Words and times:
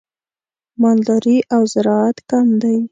مالداري 0.81 1.37
او 1.53 1.61
زراعت 1.73 2.17
کم 2.29 2.47
دي. 2.61 2.77